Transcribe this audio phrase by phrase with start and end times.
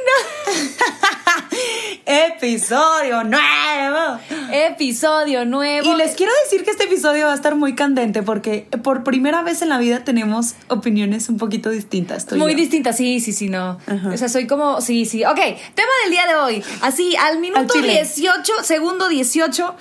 [2.06, 4.20] episodio nuevo.
[4.52, 5.92] Episodio nuevo.
[5.92, 9.42] Y les quiero decir que este episodio va a estar muy candente porque por primera
[9.42, 12.30] vez en la vida tenemos opiniones un poquito distintas.
[12.32, 13.78] Muy distintas, sí, sí, sí, no.
[14.12, 15.24] O sea, soy como, sí, sí.
[15.24, 16.64] Ok, tema del día de hoy.
[16.80, 19.76] Así, al minuto 18, segundo 18.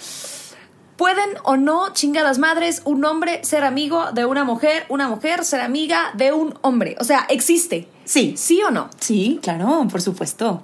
[1.00, 5.46] ¿Pueden o no, chinga las madres, un hombre ser amigo de una mujer, una mujer
[5.46, 6.98] ser amiga de un hombre?
[7.00, 7.88] O sea, ¿existe?
[8.04, 8.34] Sí.
[8.36, 8.90] ¿Sí o no?
[9.00, 10.62] Sí, claro, por supuesto.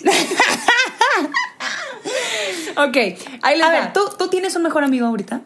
[2.76, 2.96] ok,
[3.42, 5.40] ahí A ver, ¿tú, ¿tú tienes un mejor amigo ahorita?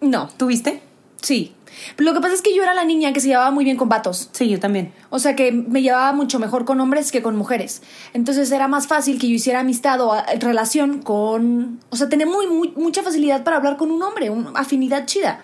[0.00, 0.30] No.
[0.38, 0.80] ¿Tuviste?
[1.20, 1.54] Sí.
[1.98, 3.88] Lo que pasa es que yo era la niña que se llevaba muy bien con
[3.88, 4.28] vatos.
[4.32, 4.92] Sí, yo también.
[5.10, 7.82] O sea, que me llevaba mucho mejor con hombres que con mujeres.
[8.12, 11.80] Entonces era más fácil que yo hiciera amistad o relación con...
[11.90, 15.40] O sea, tenía muy, mucha facilidad para hablar con un hombre, una afinidad chida.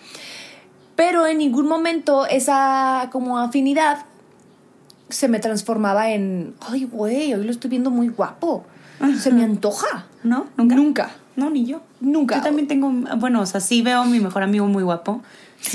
[0.97, 4.05] Pero en ningún momento esa como afinidad
[5.09, 8.65] se me transformaba en, ay, güey, hoy lo estoy viendo muy guapo.
[9.19, 10.07] Se me antoja.
[10.23, 10.47] ¿No?
[10.57, 10.75] ¿Nunca?
[10.75, 11.11] Nunca.
[11.37, 11.81] No, ni yo.
[12.01, 12.37] Nunca.
[12.37, 15.23] Yo también tengo, bueno, o sea, sí veo a mi mejor amigo muy guapo.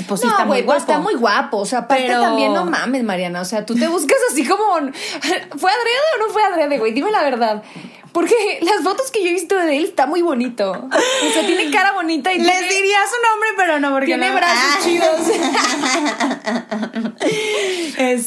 [0.08, 0.80] Pues sí, está muy pues guapo.
[0.80, 1.58] está muy guapo.
[1.58, 2.20] O sea, aparte pero...
[2.20, 3.40] también no mames, Mariana.
[3.40, 4.64] O sea, tú te buscas así como.
[4.74, 6.92] ¿Fue adrede o no fue adrede, güey?
[6.92, 7.62] Dime la verdad.
[8.12, 10.72] Porque las fotos que yo he visto de él está muy bonito.
[10.72, 12.38] O sea, tiene cara bonita y.
[12.38, 14.06] Les diría su nombre, pero no, porque.
[14.06, 14.78] Tiene brazos ah.
[14.82, 15.20] chidos.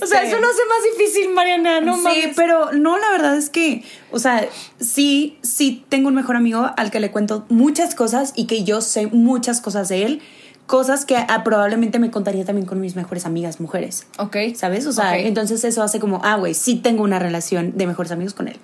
[0.01, 3.49] O sea, eso lo hace más difícil, Mariana, no Sí, pero no, la verdad es
[3.49, 3.83] que.
[4.11, 4.47] O sea,
[4.79, 8.81] sí, sí tengo un mejor amigo al que le cuento muchas cosas y que yo
[8.81, 10.21] sé muchas cosas de él
[10.69, 14.05] cosas que ah, probablemente me contaría también con mis mejores amigas mujeres.
[14.19, 14.37] Ok.
[14.53, 14.85] ¿Sabes?
[14.85, 18.35] O sea, entonces eso hace como, ah, güey, sí tengo una relación de mejores amigos
[18.35, 18.57] con él.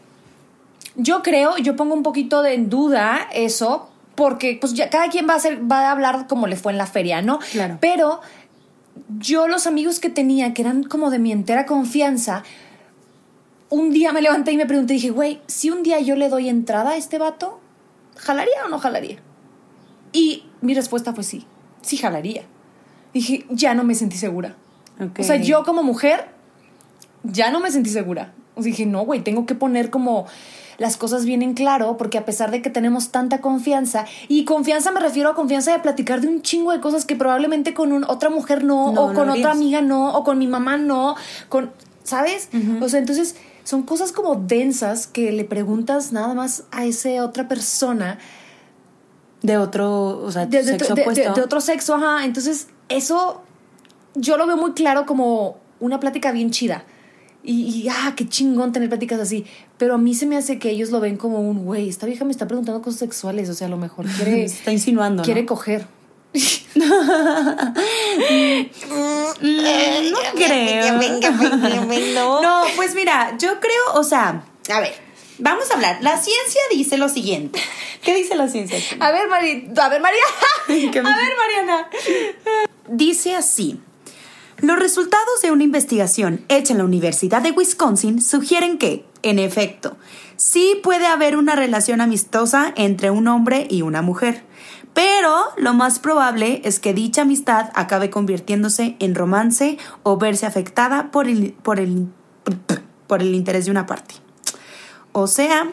[0.96, 5.28] Yo creo, yo pongo un poquito de en duda eso, porque pues ya cada quien
[5.28, 7.40] va a hacer, va a hablar como le fue en la feria, ¿no?
[7.52, 7.80] Claro.
[7.82, 8.22] Pero
[9.18, 12.44] yo los amigos que tenía, que eran como de mi entera confianza,
[13.70, 16.50] un día me levanté y me pregunté, dije, güey, si un día yo le doy
[16.50, 17.60] entrada a este vato,
[18.16, 19.18] ¿jalaría o no jalaría?
[20.14, 21.48] Y mi respuesta fue sí,
[21.86, 22.44] sí jalaría.
[23.14, 24.56] Dije, ya no me sentí segura.
[25.18, 26.26] O sea, yo como mujer,
[27.24, 28.34] ya no me sentí segura.
[28.56, 30.26] O sea, dije, no, güey, tengo que poner como
[30.78, 35.00] las cosas vienen claro, porque a pesar de que tenemos tanta confianza, y confianza me
[35.00, 38.64] refiero a confianza de platicar de un chingo de cosas que probablemente con otra mujer
[38.64, 41.16] no, o con otra amiga no, o con mi mamá no,
[41.48, 41.72] con,
[42.04, 42.50] ¿sabes?
[42.82, 47.48] O sea, entonces son cosas como densas que le preguntas nada más a esa otra
[47.48, 48.20] persona.
[49.46, 52.26] De otro, o sea, de, sexo de, de otro sexo, ajá.
[52.26, 53.42] Entonces, eso
[54.16, 56.86] yo lo veo muy claro como una plática bien chida
[57.48, 59.46] y, ah, qué chingón tener pláticas así.
[59.78, 62.26] Pero a mí se me hace que ellos lo ven como un, güey, esta vieja
[62.26, 63.50] me está preguntando cosas sexuales.
[63.50, 64.46] O sea, a lo mejor quiere.
[64.46, 65.22] está insinuando.
[65.24, 65.86] Quiere coger.
[66.76, 66.86] no
[70.36, 71.00] creo.
[72.42, 74.94] No, pues mira, yo creo, o sea, a ver,
[75.38, 75.98] vamos a hablar.
[76.02, 77.60] La ciencia dice lo siguiente.
[78.04, 78.78] ¿Qué dice la ciencia?
[79.00, 80.24] A ver, Mari, a ver, María.
[80.68, 81.90] a ver, Mariana.
[82.88, 83.80] Dice así.
[84.60, 89.98] Los resultados de una investigación hecha en la Universidad de Wisconsin sugieren que, en efecto,
[90.38, 94.44] sí puede haber una relación amistosa entre un hombre y una mujer,
[94.94, 101.12] pero lo más probable es que dicha amistad acabe convirtiéndose en romance o verse afectada
[101.12, 102.08] por el, por el,
[103.08, 104.25] por el interés de una parte.
[105.18, 105.72] O sea,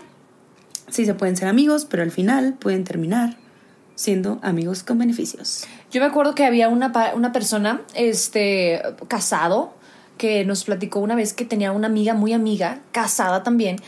[0.88, 3.38] sí se pueden ser amigos, pero al final pueden terminar
[3.96, 5.64] siendo amigos con beneficios.
[5.90, 9.74] Yo me acuerdo que había una, una persona, este, casado,
[10.16, 13.80] que nos platicó una vez que tenía una amiga muy amiga, casada también,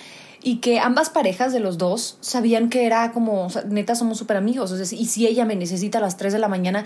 [0.43, 4.73] y que ambas parejas de los dos sabían que era como, neta, somos súper amigos.
[4.73, 6.85] O sea, y si ella me necesita a las 3 de la mañana,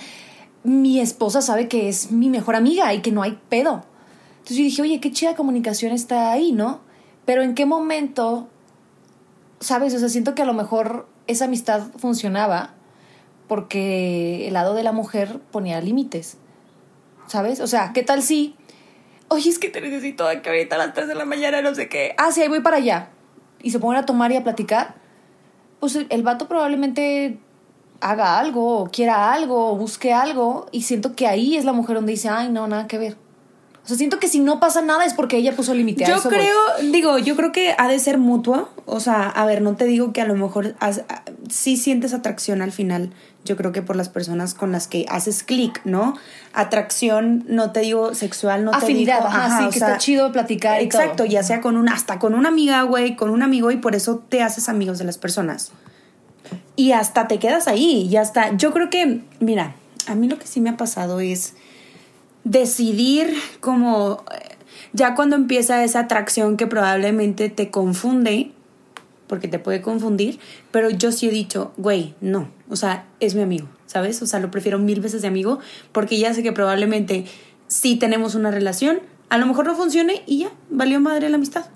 [0.63, 3.87] mi esposa sabe que es mi mejor amiga y que no hay pedo.
[4.41, 6.87] Entonces yo dije, oye, qué chida comunicación está ahí, ¿no?
[7.25, 8.51] Pero en qué momento,
[9.61, 9.95] ¿sabes?
[9.95, 12.75] O sea, siento que a lo mejor esa amistad funcionaba
[13.47, 16.37] porque el lado de la mujer ponía límites.
[17.27, 17.61] ¿Sabes?
[17.61, 18.57] O sea, ¿qué tal si,
[19.29, 21.89] oye, es que te necesito que ahorita a las 3 de la mañana, no sé
[21.89, 22.15] qué.
[22.19, 23.11] Ah, sí, ahí voy para allá.
[23.63, 24.95] Y se ponen a tomar y a platicar.
[25.81, 27.39] Pues el, el vato probablemente
[28.01, 30.67] haga algo, o quiera algo, o busque algo.
[30.73, 33.17] Y siento que ahí es la mujer donde dice, ay, no, nada que ver.
[33.89, 36.05] O sea, siento que si no pasa nada es porque ella puso límite.
[36.05, 36.39] a Yo eso voy.
[36.41, 38.69] creo, digo, yo creo que ha de ser mutuo.
[38.85, 42.13] O sea, a ver, no te digo que a lo mejor has- a- sí sientes
[42.13, 43.15] atracción al final.
[43.47, 46.19] Yo creo que por las personas con las que haces clic, ¿no?
[46.53, 49.37] Atracción, no te digo sexual, no Afinidad, te digo.
[49.39, 51.27] ajá, sí, o que está chido platicar y Exacto, todo.
[51.27, 54.23] ya sea con una, hasta con una amiga, güey, con un amigo, y por eso
[54.29, 55.71] te haces amigos de las personas.
[56.77, 58.55] Y hasta te quedas ahí, y hasta.
[58.57, 59.75] Yo creo que, mira,
[60.07, 61.55] a mí lo que sí me ha pasado es
[62.45, 64.57] decidir como eh,
[64.93, 68.53] ya cuando empieza esa atracción que probablemente te confunde,
[69.27, 70.39] porque te puede confundir,
[70.71, 74.23] pero yo sí he dicho, güey, no, o sea, es mi amigo, ¿sabes?
[74.23, 75.59] O sea, lo prefiero mil veces de amigo,
[75.93, 77.27] porque ya sé que probablemente
[77.67, 81.67] si tenemos una relación, a lo mejor no funcione y ya, valió madre la amistad.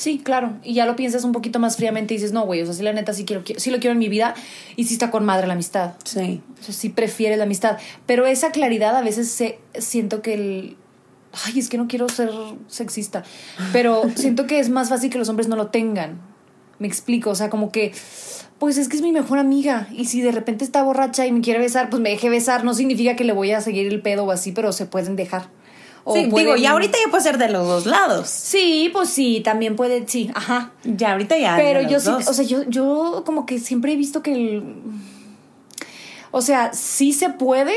[0.00, 0.54] Sí, claro.
[0.64, 2.82] Y ya lo piensas un poquito más fríamente y dices, no, güey, o sea, sí,
[2.82, 4.34] la neta sí, quiero, sí lo quiero en mi vida
[4.74, 5.92] y sí está con madre la amistad.
[6.04, 6.40] Sí.
[6.58, 7.76] O sea, sí prefiere la amistad.
[8.06, 10.76] Pero esa claridad a veces se, siento que el...
[11.44, 12.30] Ay, es que no quiero ser
[12.66, 13.24] sexista,
[13.74, 16.18] pero siento que es más fácil que los hombres no lo tengan.
[16.78, 17.92] Me explico, o sea, como que,
[18.58, 21.42] pues es que es mi mejor amiga y si de repente está borracha y me
[21.42, 22.64] quiere besar, pues me deje besar.
[22.64, 25.50] No significa que le voy a seguir el pedo o así, pero se pueden dejar.
[26.04, 28.28] O Sí, digo, pueden- y ahorita ya puede ser de los dos lados.
[28.28, 30.72] Sí, pues sí, también puede, sí, ajá.
[30.84, 31.56] Ya, ahorita ya.
[31.56, 34.62] Pero yo sí, o sea, yo, yo como que siempre he visto que el...
[36.30, 37.74] O sea, sí se puede,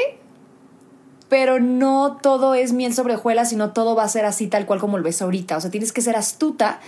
[1.27, 4.79] pero no todo es miel sobre hojuelas, sino todo va a ser así tal cual
[4.79, 5.57] como lo ves ahorita.
[5.57, 6.79] O sea, tienes que ser astuta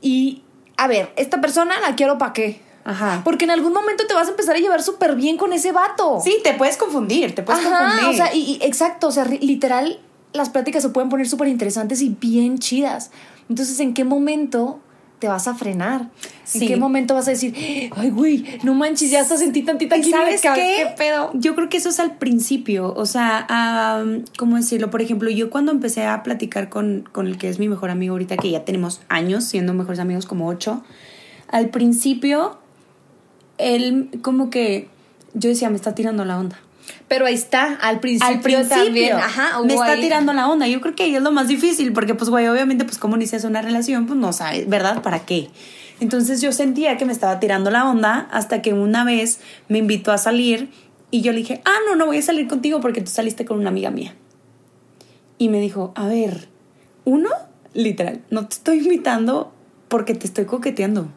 [0.00, 0.42] y,
[0.76, 2.60] a ver, esta persona la quiero para qué.
[2.84, 3.22] Ajá.
[3.24, 6.20] Porque en algún momento te vas a empezar a llevar súper bien con ese vato.
[6.22, 8.08] Sí, te puedes confundir, te puedes Ajá, confundir.
[8.08, 10.00] o sea, y, y- exacto, o sea, literal,
[10.34, 13.10] las pláticas se pueden poner súper interesantes y bien chidas.
[13.48, 14.80] Entonces, ¿en qué momento
[15.20, 16.10] te vas a frenar?
[16.42, 16.62] Sí.
[16.62, 17.54] ¿En qué momento vas a decir,
[17.96, 20.50] ay, güey, no manches, ya hasta sentí tantita ¿Y química, sabes qué?
[20.76, 21.30] ¿Qué pedo?
[21.34, 22.92] Yo creo que eso es al principio.
[22.94, 24.90] O sea, am, ¿cómo decirlo?
[24.90, 28.14] Por ejemplo, yo cuando empecé a platicar con, con el que es mi mejor amigo
[28.14, 30.82] ahorita, que ya tenemos años siendo mejores amigos, como ocho,
[31.48, 32.58] al principio,
[33.58, 34.88] él como que
[35.34, 36.58] yo decía, me está tirando la onda.
[37.08, 40.66] Pero ahí está, al principio, Al principio, también, ajá, me está tirando la onda.
[40.66, 43.44] Yo creo que ahí es lo más difícil, porque pues, güey, obviamente, pues, como inicias
[43.44, 45.02] una relación, pues no sabes, ¿verdad?
[45.02, 45.50] ¿Para qué?
[46.00, 50.12] Entonces yo sentía que me estaba tirando la onda hasta que una vez me invitó
[50.12, 50.70] a salir
[51.10, 53.58] y yo le dije, ah, no, no voy a salir contigo porque tú saliste con
[53.58, 54.14] una amiga mía.
[55.38, 56.48] Y me dijo, a ver,
[57.04, 57.30] uno,
[57.74, 59.52] literal, no te estoy invitando
[59.88, 61.08] porque te estoy coqueteando.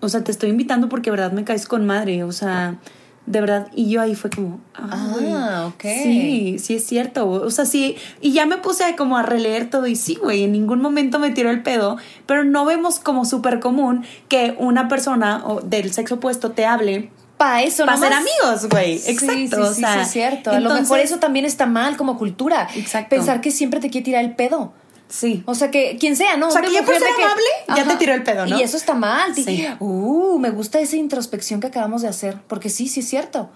[0.00, 2.24] O sea, te estoy invitando porque, verdad, me caes con madre.
[2.24, 2.78] O sea,
[3.26, 3.68] de verdad.
[3.74, 5.82] Y yo ahí fue como, ah, ok.
[5.82, 7.28] Sí, sí es cierto.
[7.28, 7.96] O sea, sí.
[8.20, 9.86] Y ya me puse como a releer todo.
[9.86, 11.96] Y sí, güey, en ningún momento me tiró el pedo.
[12.26, 17.10] Pero no vemos como súper común que una persona o del sexo opuesto te hable
[17.36, 18.98] Para eso, para ser amigos, güey.
[18.98, 19.56] Sí, Exacto.
[19.56, 20.50] sí, o sí, sea, sí, es cierto.
[20.50, 22.68] A lo entonces- mejor eso también está mal como cultura.
[22.76, 23.16] Exacto.
[23.16, 24.72] Pensar que siempre te quiere tirar el pedo.
[25.08, 25.42] Sí.
[25.46, 26.48] O sea, que quien sea, ¿no?
[26.48, 27.44] O sea, que ya por ser que- amable,
[27.76, 28.58] ya te tiró el pedo, ¿no?
[28.58, 29.34] Y eso está mal.
[29.34, 29.66] Sí.
[29.78, 33.50] Uh, me gusta esa introspección que acabamos de hacer, porque sí, sí es cierto.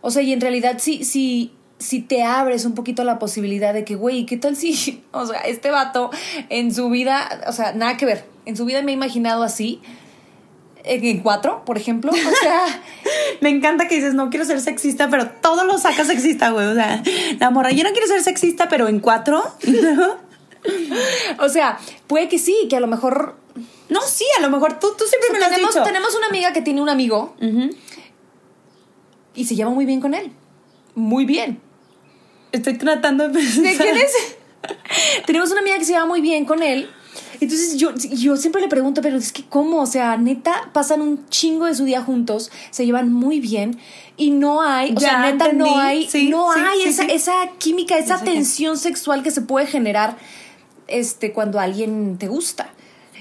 [0.00, 3.84] O sea, y en realidad sí, sí, si te abres un poquito la posibilidad de
[3.84, 6.10] que, güey, ¿qué tal si, o sea, este vato
[6.48, 9.80] en su vida, o sea, nada que ver, en su vida me he imaginado así,
[10.84, 12.64] en, cuatro, por ejemplo, o sea,
[13.40, 16.66] Me encanta que dices, no quiero ser sexista, pero todo lo sacas sexista, güey.
[16.66, 17.02] O sea,
[17.38, 19.44] la morra, yo no quiero ser sexista, pero en cuatro.
[21.40, 23.36] o sea, puede que sí, que a lo mejor
[23.88, 25.84] No, sí, a lo mejor tú, tú siempre me lo has tenemos, dicho.
[25.84, 27.34] tenemos una amiga que tiene un amigo
[29.34, 30.32] y se lleva muy bien con él.
[30.94, 31.60] Muy bien.
[32.52, 33.62] Estoy tratando de pensar.
[33.62, 34.12] ¿De quién es?
[35.26, 36.90] Tenemos una amiga que se lleva muy bien con él.
[37.40, 41.28] Entonces yo, yo siempre le pregunto, pero es que cómo, o sea, neta, pasan un
[41.28, 43.78] chingo de su día juntos, se llevan muy bien
[44.16, 45.70] y no hay, o sea, neta, entendí.
[45.70, 49.40] no hay, Sí, no sí, hay sí, esa, esa química, esa tensión sexual que se
[49.42, 50.16] puede generar
[50.88, 52.70] este, cuando alguien te gusta.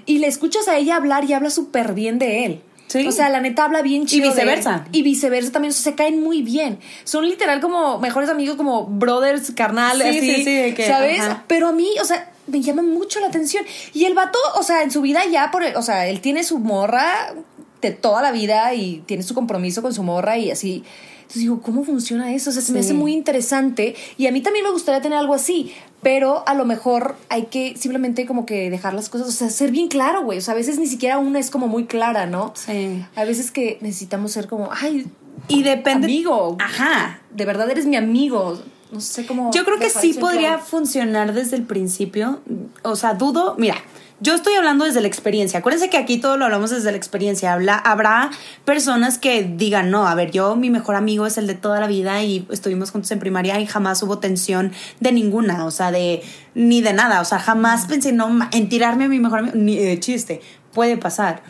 [0.06, 2.62] Y le escuchas a ella hablar y habla súper bien de él.
[2.88, 3.06] Sí.
[3.06, 4.26] O sea, la neta habla bien chido.
[4.26, 4.32] él.
[4.32, 4.86] viceversa.
[4.94, 6.80] Y viceversa también, o sea, se caen muy bien.
[7.04, 11.20] Son literal como mejores amigos, como brothers, carnales, Sí, así, sí, sí, de que, ¿sabes?
[11.20, 11.44] ajá.
[11.48, 13.66] Pero a mí, o sea, me llama mucho la atención.
[13.94, 16.60] Y el vato, o sea, en su vida ya, por, o sea, él tiene su
[16.60, 17.34] morra
[17.82, 20.84] de toda la vida y tiene su compromiso con su morra y así.
[21.27, 22.51] Entonces digo, ¿cómo funciona eso?
[22.51, 25.34] O sea, se me hace muy interesante y a mí también me gustaría tener algo
[25.34, 29.50] así, pero a lo mejor hay que simplemente como que dejar las cosas, o sea,
[29.50, 30.38] ser bien claro, güey.
[30.38, 32.53] O sea, a veces ni siquiera una es como muy clara, ¿no?
[32.55, 33.03] Sí.
[33.17, 35.05] A veces que necesitamos ser como, ay,
[35.50, 36.07] Y depende.
[36.07, 36.55] amigo.
[36.62, 37.19] Ajá.
[37.31, 38.57] De verdad eres mi amigo.
[38.89, 39.51] No sé cómo.
[39.51, 42.39] Yo creo que sí podría funcionar desde el principio.
[42.84, 43.55] O sea, dudo.
[43.57, 43.75] Mira,
[44.20, 45.60] yo estoy hablando desde la experiencia.
[45.60, 47.54] Acuérdense que aquí todo lo hablamos desde la experiencia.
[47.54, 48.32] Habla, habrá
[48.66, 51.88] personas que digan, no, a ver, yo, mi mejor amigo es el de toda la
[51.88, 56.24] vida y estuvimos juntos en primaria y jamás hubo tensión de ninguna, o sea, de
[56.56, 57.22] ni de nada.
[57.22, 60.42] O sea, jamás pensé no, en tirarme a mi mejor amigo, ni de chiste.
[60.74, 61.44] Puede pasar.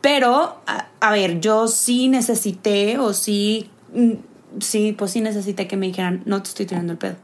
[0.00, 5.76] Pero, a, a ver, yo sí necesité o sí, mm, sí, pues sí necesité que
[5.76, 7.23] me dijeran, no te estoy tirando el pedo.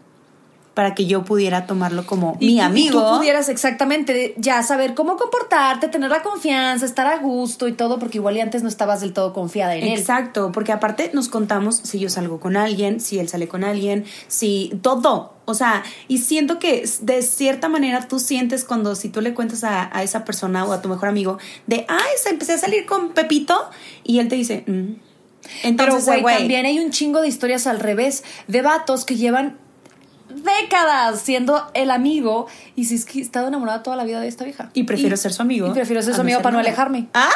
[0.75, 3.01] Para que yo pudiera tomarlo como Y mi tú- y amigo.
[3.13, 7.99] tú pudieras exactamente ya saber cómo comportarte, tener la confianza, estar a gusto y todo,
[7.99, 9.99] porque igual y antes no estabas del todo confiada en él.
[9.99, 14.05] Exacto, porque aparte nos contamos si yo salgo con alguien, si él sale con alguien,
[14.29, 15.35] si todo.
[15.45, 19.65] O sea, y siento que de cierta manera tú sientes cuando si tú le cuentas
[19.65, 22.87] a, a esa persona o a tu mejor amigo de, ay, se- empecé a salir
[22.87, 23.59] con Pepito
[24.05, 24.93] y él te dice, mm.
[25.63, 29.17] Pero, entonces, güey, güey, también hay un chingo de historias al revés, de vatos que
[29.17, 29.57] llevan
[30.35, 32.47] décadas siendo el amigo
[32.77, 34.71] y si es que he estado enamorada toda la vida de esta vieja.
[34.75, 37.09] Y prefiero ser su amigo Y prefiero ser su amigo para no alejarme.
[37.15, 37.31] ¡Ah!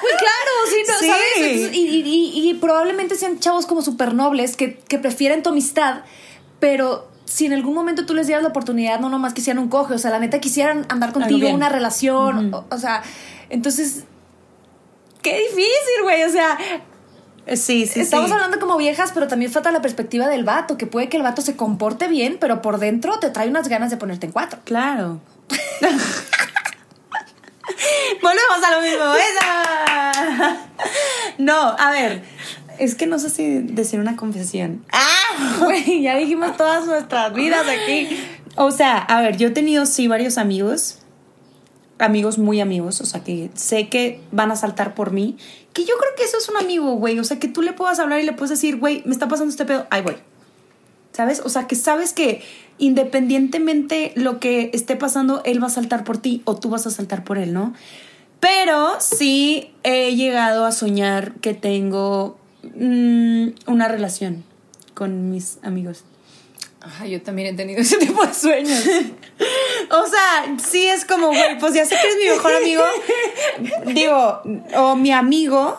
[0.00, 1.06] Pues claro, sí, no, Sí.
[1.06, 1.24] ¿sabes?
[1.36, 6.02] Entonces, y, y- probablemente sean chavos como súper nobles que, que prefieren tu amistad,
[6.60, 9.94] pero si en algún momento tú les dieras la oportunidad, no nomás quisieran un coge,
[9.94, 13.02] o sea, la neta quisieran andar contigo, una relación, o sea,
[13.48, 14.04] entonces,
[15.22, 16.56] qué difícil, güey, o sea,
[17.54, 18.34] Sí, sí, estamos sí.
[18.34, 21.42] hablando como viejas, pero también falta la perspectiva del vato, que puede que el vato
[21.42, 24.58] se comporte bien, pero por dentro te trae unas ganas de ponerte en cuatro.
[24.64, 25.20] Claro.
[28.22, 29.14] Volvemos a lo mismo.
[29.14, 30.56] ¡Esa!
[31.38, 32.22] No, a ver.
[32.78, 34.84] Es que no sé si decir una confesión.
[34.92, 35.12] ¡Ah!
[35.60, 38.08] Güey, ya dijimos todas nuestras vidas aquí.
[38.56, 40.98] O sea, a ver, yo he tenido sí varios amigos.
[41.98, 43.00] Amigos muy amigos.
[43.00, 45.36] O sea, que sé que van a saltar por mí.
[45.72, 47.18] Que yo creo que eso es un amigo, güey.
[47.18, 49.50] O sea, que tú le puedas hablar y le puedes decir, güey, me está pasando
[49.50, 49.86] este pedo.
[49.90, 50.16] Ahí voy.
[51.12, 51.40] ¿Sabes?
[51.44, 52.42] O sea, que sabes que
[52.78, 56.90] independientemente lo que esté pasando, él va a saltar por ti o tú vas a
[56.90, 57.72] saltar por él, ¿no?
[58.40, 62.38] Pero sí he llegado a soñar que tengo
[62.74, 64.44] mm, una relación
[64.94, 66.04] con mis amigos.
[67.00, 68.84] Ay, yo también he tenido ese tipo de sueños.
[69.88, 72.82] O sea, sí es como, güey, pues ya sé que eres mi mejor amigo.
[73.84, 74.42] Digo,
[74.74, 75.78] o mi amigo,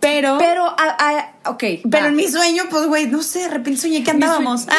[0.00, 0.38] pero.
[0.38, 1.64] Pero, ah, ah, ok.
[1.90, 2.08] pero va.
[2.08, 4.66] en mi sueño, pues, güey, no sé, de repente soñé que andábamos.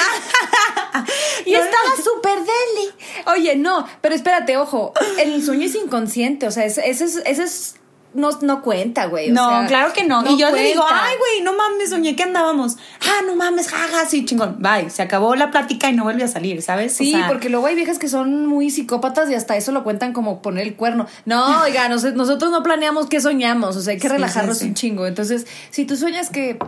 [1.45, 2.91] Y estaba súper deli.
[3.27, 4.93] Oye, no, pero espérate, ojo.
[5.17, 7.01] El sueño es inconsciente, o sea, ese, es.
[7.01, 7.75] Ese es
[8.13, 9.31] no, no cuenta, güey.
[9.31, 10.21] o No, sea, claro que no.
[10.29, 11.03] y yo le digo, cuenta.
[11.05, 12.75] ay, güey, no mames, soñé que andábamos.
[13.01, 14.57] Ah, no mames, jaja, sí, chingón.
[14.59, 14.89] Bye.
[14.89, 16.93] Se acabó la plática y no vuelve a salir, ¿sabes?
[16.95, 19.83] O Sí, sea, porque luego hay viejas que son muy psicópatas y hasta eso lo
[19.83, 21.07] cuentan como poner el cuerno.
[21.25, 24.63] No, oiga, nos- nosotros no planeamos qué soñamos, o sea, hay que Sí, relajarnos sí,
[24.65, 24.69] sí.
[24.69, 25.07] un chingo.
[25.07, 26.59] Entonces, si tú sueñas que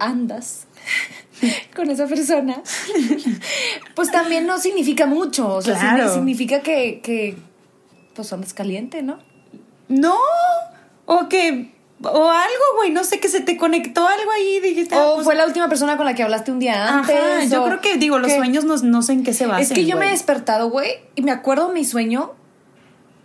[0.00, 0.66] andas
[1.76, 2.60] con esa persona,
[3.94, 5.48] pues también no significa mucho.
[5.54, 6.12] O sea, Claro.
[6.14, 7.36] significa que, que
[8.14, 9.18] pues andas caliente, ¿no?
[9.88, 10.16] No.
[11.06, 11.72] O que.
[12.04, 14.58] O algo, güey, no sé, que se te conectó algo ahí.
[14.60, 17.14] Dijiste, ah, O pues, fue la última persona con la que hablaste un día antes.
[17.14, 19.62] Ajá, yo creo que, digo, los que- sueños no, no sé en qué se basan.
[19.62, 22.32] Es que yo me he despertado, güey, y me acuerdo de mi sueño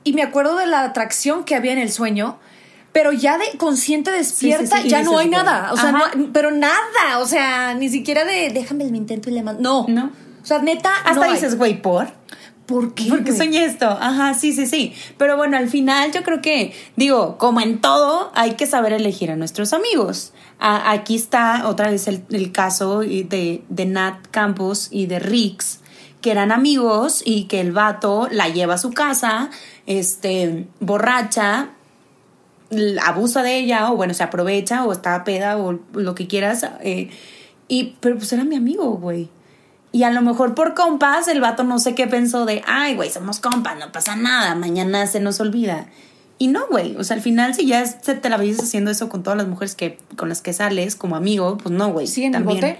[0.04, 2.38] y me acuerdo de la atracción que había en el sueño,
[2.92, 7.18] pero ya de consciente despierta sí, ya no hay nada, o sea, no- pero nada,
[7.20, 9.62] o sea, ni siquiera de déjame el intento y le mando.
[9.62, 9.86] No.
[9.92, 10.12] No.
[10.42, 12.08] O sea, neta, Hasta no dices, güey, ¿por?
[12.68, 13.06] ¿Por qué?
[13.10, 13.38] Porque güey?
[13.38, 13.88] soñé esto.
[13.88, 14.94] Ajá, sí, sí, sí.
[15.18, 19.32] Pero bueno, al final yo creo que, digo, como en todo, hay que saber elegir
[19.32, 20.34] a nuestros amigos.
[20.60, 25.80] A- aquí está otra vez el, el caso de, de Nat Campos y de Rix,
[26.22, 29.50] que eran amigos y que el vato la lleva a su casa,
[29.86, 31.70] este, borracha,
[33.06, 36.66] abusa de ella, o bueno, se aprovecha, o está peda, o lo que quieras.
[36.82, 37.10] eh,
[37.70, 39.30] y, pero pues era mi amigo, güey.
[39.92, 43.10] Y a lo mejor por compas, el vato no sé qué pensó de, ay, güey,
[43.10, 45.88] somos compas, no pasa nada, mañana se nos olvida.
[46.40, 49.10] Y no, güey, o sea, al final si ya se te la ves haciendo eso
[49.10, 52.06] con todas las mujeres que, con las que sales como amigo, pues no, güey.
[52.06, 52.78] ¿Sigue en el bote?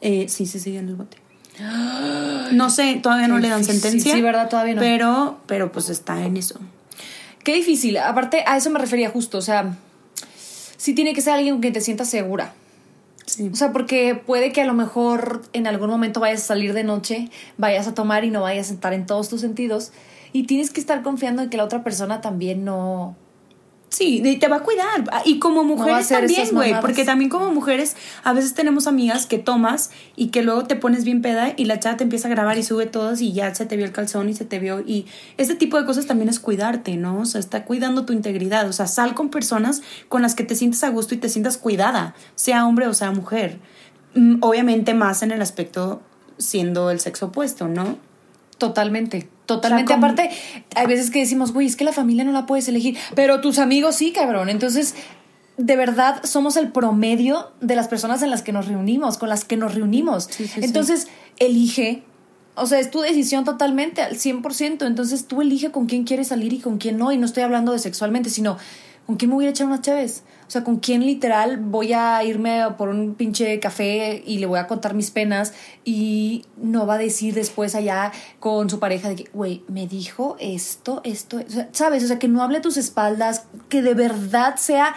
[0.00, 1.16] Eh, sí, sí, sigue en el bote.
[2.52, 3.80] No sé, todavía no Qué le dan difícil.
[3.80, 4.14] sentencia.
[4.14, 4.50] Sí, ¿verdad?
[4.50, 4.80] Todavía no.
[4.80, 6.60] Pero, pero pues está en eso.
[7.44, 7.96] Qué difícil.
[7.96, 9.74] Aparte, a eso me refería justo, o sea,
[10.76, 12.52] sí tiene que ser alguien con quien te sientas segura.
[13.52, 16.84] O sea, porque puede que a lo mejor en algún momento vayas a salir de
[16.84, 19.92] noche, vayas a tomar y no vayas a estar en todos tus sentidos.
[20.32, 23.16] Y tienes que estar confiando en que la otra persona también no,
[23.92, 25.04] Sí, te va a cuidar.
[25.12, 26.80] Ah, Y como mujeres también, güey.
[26.80, 27.94] Porque también como mujeres,
[28.24, 31.78] a veces tenemos amigas que tomas y que luego te pones bien peda y la
[31.78, 34.30] chava te empieza a grabar y sube todas y ya se te vio el calzón
[34.30, 34.80] y se te vio.
[34.80, 35.04] Y
[35.36, 37.20] ese tipo de cosas también es cuidarte, ¿no?
[37.20, 38.66] O sea, está cuidando tu integridad.
[38.66, 41.58] O sea, sal con personas con las que te sientes a gusto y te sientas
[41.58, 43.58] cuidada, sea hombre o sea mujer.
[44.14, 46.00] Mm, Obviamente más en el aspecto
[46.38, 47.98] siendo el sexo opuesto, ¿no?
[48.56, 49.92] Totalmente, totalmente.
[49.92, 50.30] O sea, como- Aparte,
[50.76, 53.58] hay veces que decimos, güey, es que la familia no la puedes elegir, pero tus
[53.58, 54.48] amigos sí, cabrón.
[54.48, 54.94] Entonces,
[55.58, 59.44] de verdad, somos el promedio de las personas en las que nos reunimos, con las
[59.44, 60.24] que nos reunimos.
[60.30, 60.60] Sí, sí, sí.
[60.62, 62.02] Entonces, elige.
[62.54, 64.86] O sea, es tu decisión totalmente, al 100%.
[64.86, 67.12] Entonces, tú elige con quién quieres salir y con quién no.
[67.12, 68.58] Y no estoy hablando de sexualmente, sino
[69.06, 70.22] con quién me voy a echar unas chaves.
[70.46, 74.58] O sea, con quién literal voy a irme por un pinche café y le voy
[74.58, 79.16] a contar mis penas y no va a decir después allá con su pareja de
[79.16, 82.04] que, güey, me dijo esto, esto, o sea, ¿sabes?
[82.04, 84.94] O sea, que no hable a tus espaldas, que de verdad sea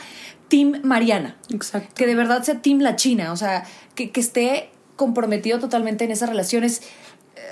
[0.47, 1.93] Team Mariana Exacto.
[1.95, 6.11] que de verdad sea Team La China, o sea, que, que esté comprometido totalmente en
[6.11, 6.81] esas relaciones.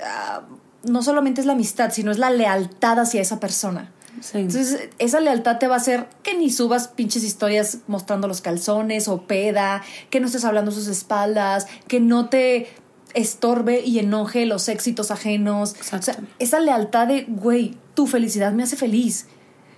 [0.04, 0.42] ah,
[0.84, 3.90] no solamente es la amistad, sino es la lealtad hacia esa persona.
[4.20, 4.38] Sí.
[4.38, 9.08] Entonces, esa lealtad te va a hacer que ni subas pinches historias mostrando los calzones
[9.08, 12.68] o peda, que no estés hablando sus espaldas, que no te
[13.14, 15.74] estorbe y enoje los éxitos ajenos.
[15.80, 19.26] O sea, esa lealtad de, güey, tu felicidad me hace feliz.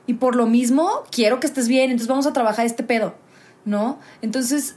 [0.06, 3.14] Y por lo mismo, quiero que estés bien, entonces vamos a trabajar este pedo,
[3.64, 3.98] ¿no?
[4.22, 4.76] Entonces,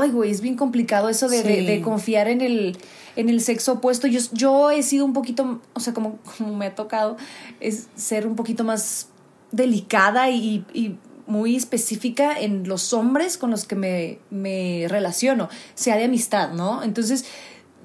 [0.00, 1.66] ay, güey, es bien complicado eso de, de- Sí.
[1.66, 2.76] de confiar en el,
[3.16, 4.06] en el sexo opuesto.
[4.06, 7.16] Yo, yo he sido un poquito, o sea, como, como me ha tocado,
[7.60, 9.08] es ser un poquito más
[9.50, 10.96] delicada y, y
[11.26, 16.82] muy específica en los hombres con los que me, me relaciono, sea de amistad, ¿no?
[16.82, 17.24] Entonces,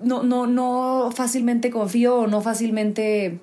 [0.04, 3.40] no, no, no fácilmente confío o no fácilmente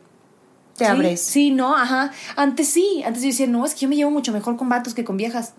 [0.76, 1.20] Te Sí, abres.
[1.20, 2.12] Sí, no, ajá.
[2.36, 4.94] Antes sí, antes yo decía, no, es que yo me llevo mucho mejor con vatos
[4.94, 5.54] que con viejas.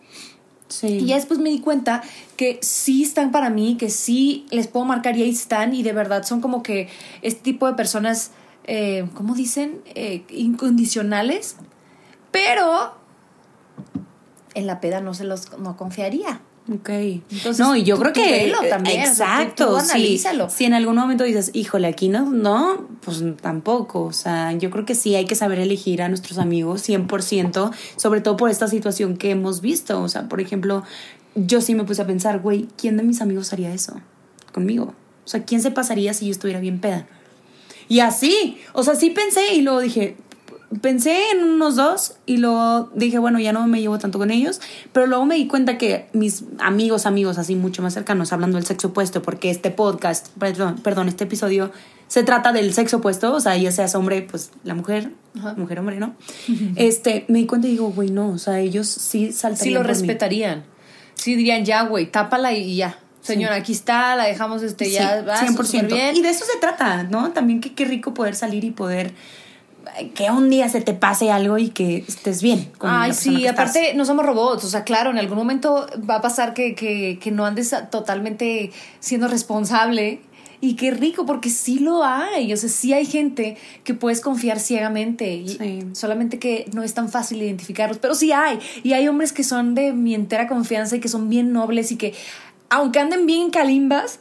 [0.81, 2.01] Y ya después me di cuenta
[2.37, 5.93] que sí están para mí, que sí les puedo marcar y ahí están y de
[5.93, 6.89] verdad son como que
[7.21, 8.31] este tipo de personas,
[8.65, 9.81] eh, ¿cómo dicen?
[9.85, 11.57] Eh, incondicionales,
[12.31, 12.95] pero
[14.55, 16.41] en la peda no se los no confiaría.
[16.71, 16.89] Ok.
[16.89, 18.31] Entonces, no, y yo tú- creo tú que.
[18.31, 19.67] velo también, o sea, exacto.
[19.75, 19.91] tú sí.
[19.91, 20.49] analízalo.
[20.49, 24.03] Si en algún momento dices, híjole, aquí no, no, pues tampoco.
[24.03, 28.21] O sea, yo creo que sí hay que saber elegir a nuestros amigos 100%, sobre
[28.21, 30.01] todo por esta situación que hemos visto.
[30.01, 30.83] O sea, por ejemplo,
[31.35, 34.01] yo sí me puse a pensar, güey, ¿quién de mis amigos haría eso
[34.51, 34.95] conmigo?
[35.23, 37.07] O sea, ¿quién se pasaría si yo estuviera bien peda?
[37.87, 40.17] Y así, o sea, sí pensé y luego dije,
[40.81, 44.61] pensé en unos dos y luego dije, bueno, ya no me llevo tanto con ellos,
[44.93, 48.65] pero luego me di cuenta que mis amigos, amigos así mucho más cercanos, hablando del
[48.65, 51.71] sexo opuesto, porque este podcast, perdón, perdón este episodio
[52.07, 55.53] se trata del sexo opuesto, o sea, ya seas hombre, pues la mujer, Ajá.
[55.57, 56.15] mujer, hombre, ¿no?
[56.75, 59.79] Este, me di cuenta y digo, güey, no, o sea, ellos sí saltarían Sí lo
[59.79, 59.93] por mí.
[59.93, 60.63] respetarían.
[61.15, 62.99] Sí dirían, ya, güey, tápala y ya.
[63.21, 65.63] Señora, aquí está, la dejamos este, ya, va, 100%.
[65.65, 66.15] súper bien.
[66.15, 67.31] Y de eso se trata, ¿no?
[67.31, 69.13] También que qué rico poder salir y poder
[70.13, 72.71] que un día se te pase algo y que estés bien.
[72.77, 73.53] con Ay, sí, que estás.
[73.69, 77.17] aparte no somos robots, o sea, claro, en algún momento va a pasar que, que,
[77.21, 80.21] que no andes totalmente siendo responsable.
[80.61, 84.59] Y qué rico, porque sí lo hay, o sea, sí hay gente que puedes confiar
[84.59, 85.79] ciegamente, y Sí.
[85.91, 89.75] solamente que no es tan fácil identificarlos, pero sí hay, y hay hombres que son
[89.75, 92.13] de mi entera confianza y que son bien nobles y que,
[92.69, 94.19] aunque anden bien calimbas,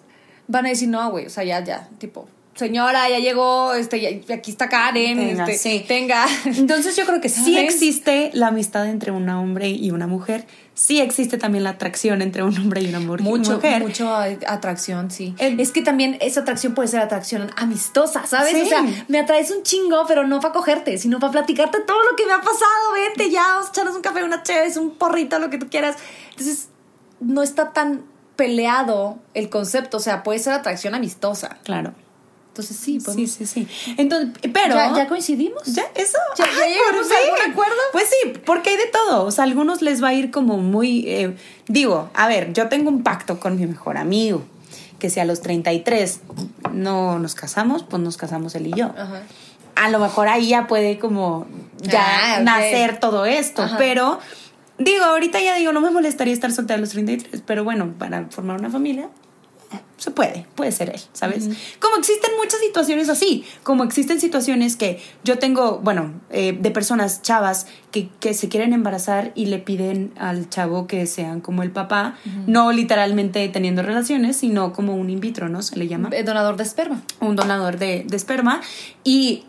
[0.49, 4.35] van a decir, no, güey, o sea, ya, ya, tipo, señora, ya llegó, este, ya-
[4.35, 5.85] aquí está Karen, Tenga, este, sí.
[5.87, 6.25] tenga.
[6.45, 7.75] Entonces yo creo que sí ¿Sabes?
[7.75, 10.47] existe la amistad entre un hombre y una mujer.
[10.75, 13.81] Sí existe también la atracción entre un hombre y una mu- Mucho, mujer.
[13.83, 15.35] mucho a- atracción, sí.
[15.39, 18.53] El- es que también esa atracción puede ser atracción amistosa, ¿sabes?
[18.55, 18.63] Sí.
[18.63, 22.17] O sea, me atraes un chingo, pero no para cogerte, sino para platicarte todo lo
[22.17, 22.93] que me ha pasado.
[22.95, 25.97] Vente ya, vamos a echarnos un café, una chévere, un porrito, lo que tú quieras.
[26.31, 26.69] Entonces,
[27.21, 28.03] no está tan
[28.37, 31.59] peleado el concepto, o sea, puede ser atracción amistosa.
[31.63, 31.95] Claro.
[32.55, 33.17] Entonces, sí, pues.
[33.17, 33.67] Sí, sí, sí.
[33.99, 34.77] Entonces, pero...
[34.77, 35.65] ¿Ya, ya coincidimos?
[35.67, 35.83] ¿Ya?
[35.97, 36.19] ¿Eso?
[36.39, 37.75] ¿Ya- ya llegamos a algún acuerdo?
[37.91, 39.25] Pues sí, porque hay de todo.
[39.25, 41.05] O sea, a algunos les va a ir como muy...
[41.09, 41.37] eh,
[41.67, 44.45] digo, a ver, yo tengo un pacto con mi mejor amigo,
[45.01, 46.21] que si a los 33
[46.73, 48.87] no nos casamos, pues nos casamos él y yo.
[48.97, 49.23] Ajá.
[49.75, 51.49] A lo mejor ahí ya puede como
[51.83, 53.77] ya Ah, nacer todo esto, Ajá.
[53.79, 54.21] pero...
[54.79, 58.27] Digo, ahorita ya digo, no me molestaría estar soltera a los 33, pero bueno, para
[58.31, 59.09] formar una familia,
[59.97, 61.49] se puede, puede ser él, ¿sabes?
[61.81, 67.23] Como existen muchas situaciones así, como existen situaciones que yo tengo, bueno, eh, de personas
[67.23, 71.71] chavas que, que se quieren embarazar y le piden al chavo que sean como el
[71.71, 75.63] papá, no literalmente teniendo relaciones, sino como un in vitro, ¿no?
[75.63, 77.03] Se le llama Eh, Donador de esperma.
[77.21, 78.61] un donador de, de esperma
[79.05, 79.45] y,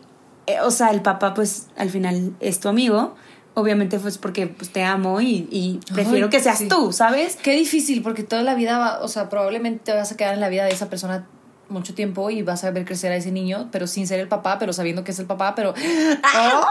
[0.47, 3.15] eh, o sea, el papá pues al final es tu amigo,
[3.55, 6.67] obviamente fue porque pues, te amo y, y prefiero Ay, que seas sí.
[6.67, 7.37] tú, ¿sabes?
[7.41, 10.39] Qué difícil, porque toda la vida, va- o sea, probablemente te vas a quedar en
[10.41, 11.25] la vida de esa persona
[11.67, 14.59] mucho tiempo y vas a ver crecer a ese niño, pero sin ser el papá,
[14.59, 15.73] pero sabiendo que es el papá, pero...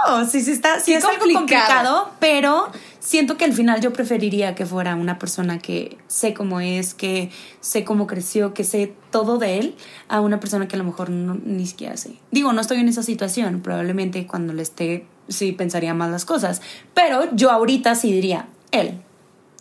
[0.06, 1.38] Oh, sí, sí está, sí es algo complicado.
[1.40, 2.68] complicado, pero
[3.00, 7.30] siento que al final yo preferiría que fuera una persona que sé cómo es, que
[7.60, 9.74] sé cómo creció, que sé todo de él,
[10.08, 12.16] a una persona que a lo mejor no, ni siquiera sé.
[12.30, 16.62] Digo, no estoy en esa situación, probablemente cuando le esté, sí pensaría más las cosas,
[16.92, 19.00] pero yo ahorita sí diría él,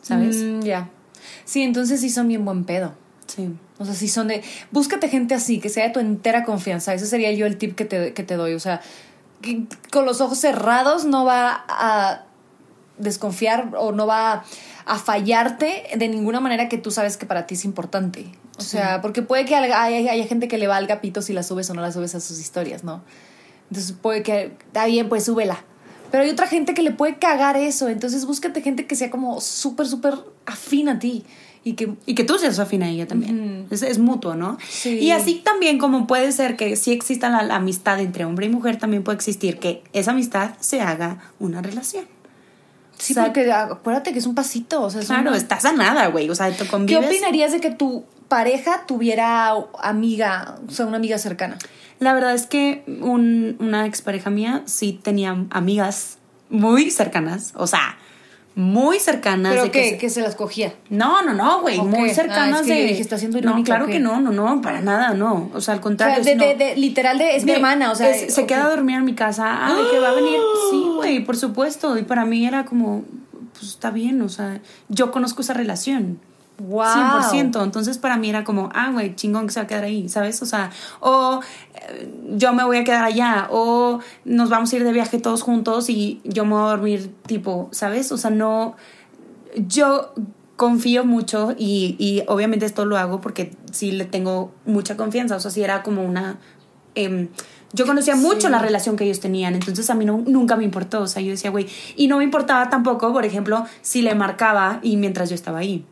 [0.02, 0.44] ¿sabes?
[0.44, 0.90] Mm, ya.
[1.46, 2.94] Sí, entonces sí son bien buen pedo.
[3.28, 3.50] Sí.
[3.80, 4.44] O sea, si son de.
[4.72, 6.94] Búscate gente así, que sea de tu entera confianza.
[6.94, 8.54] Ese sería yo el tip que te, que te doy.
[8.54, 8.82] O sea,
[9.42, 12.26] que con los ojos cerrados no va a
[12.98, 14.44] desconfiar o no va
[14.86, 18.32] a fallarte de ninguna manera que tú sabes que para ti es importante.
[18.58, 21.74] O sea, porque puede que haya gente que le valga pito si la subes o
[21.74, 23.02] no la subes a sus historias, ¿no?
[23.74, 24.54] Entonces puede que.
[24.68, 25.64] Está bien, pues súbela.
[26.12, 27.90] Pero hay otra gente que le puede cagar eso.
[27.90, 30.14] Entonces búscate gente que sea como súper, súper
[30.46, 31.26] afín a ti.
[31.64, 33.66] Y que Y que tú seas afín a ella también.
[33.72, 34.60] es, es mutuo, ¿no?
[34.70, 35.00] Sí.
[35.00, 38.50] Y así también como puede ser que sí exista la, la amistad entre hombre y
[38.50, 42.06] mujer, también puede existir que esa amistad se haga una relación.
[43.00, 44.84] Sí, O sea, porque acuérdate que es un pasito.
[44.84, 46.30] O sea, es Claro, una- estás a nada, güey.
[46.30, 47.06] O sea, tú ¿Qué convives.
[47.08, 51.58] opinarías de que tu pareja tuviera amiga, o sea, una amiga cercana?
[52.00, 56.18] La verdad es que un- una expareja mía sí tenía amigas
[56.50, 57.54] muy cercanas.
[57.56, 57.98] O sea,
[58.56, 59.52] muy cercanas.
[59.54, 60.74] Pero de que, se- que se las cogía.
[60.90, 62.84] No, no, no, güey, muy Ah, cercanas es que de...
[62.90, 63.94] dije, ¿está siendo no, irónica claro o qué?
[63.94, 65.50] que no, no, no, para nada, no.
[65.56, 66.24] O sea, al O contrario.
[66.24, 66.46] sea, de, no.
[66.46, 68.12] de- de- literal de, es mi hermana, o sea.
[68.12, 69.66] es- se queda a dormir en mi casa.
[69.68, 70.38] Ay, que va a venir.
[70.70, 71.98] Sí, güey, por supuesto.
[71.98, 73.04] Y para mí era como,
[73.54, 76.20] pues está bien, o sea, yo conozco esa relación.
[76.68, 76.86] Wow.
[77.32, 77.64] 100%.
[77.64, 80.42] Entonces para mí era como, ah, güey, chingón que se va a quedar ahí, ¿sabes?
[80.42, 81.42] O sea, o
[81.76, 85.42] eh, yo me voy a quedar allá, o nos vamos a ir de viaje todos
[85.42, 88.12] juntos y yo me voy a dormir, tipo, ¿sabes?
[88.12, 88.76] O sea, no.
[89.56, 90.14] Yo
[90.56, 95.36] confío mucho y, y obviamente esto lo hago porque sí le tengo mucha confianza.
[95.36, 96.38] O sea, sí era como una.
[96.96, 97.28] em,
[97.76, 98.50] yo conocía mucho Sí.
[98.50, 101.02] la relación que ellos tenían, entonces a mí no- nunca me importó.
[101.02, 104.80] O sea, yo decía, güey, y no me importaba tampoco, por ejemplo, si le marcaba
[104.84, 105.84] y mientras yo estaba ahí.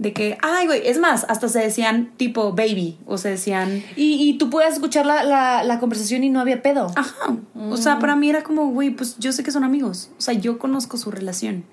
[0.00, 4.14] De que, ay, güey, es más, hasta se decían tipo baby, o se decían, Y,
[4.30, 6.86] y tú puedes escuchar la, la, la conversación y no había pedo.
[6.96, 7.36] ajá.
[7.70, 10.08] O sea, para mí era como, güey, pues yo sé que son amigos.
[10.16, 11.64] O sea, yo conozco su relación.